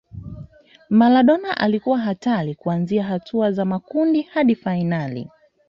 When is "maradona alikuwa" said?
0.89-1.99